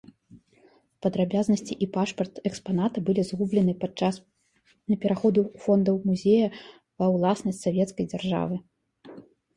[1.05, 4.15] Падрабязнасці і пашпарт экспаната былі згублены падчас
[5.03, 6.47] пераходу фондаў музея
[6.99, 8.55] ва ўласнасць савецкай дзяржавы.